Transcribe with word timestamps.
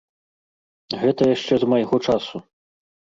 Гэта 1.01 1.27
яшчэ 1.35 1.53
з 1.65 1.69
майго 1.73 1.99
часу. 2.07 2.37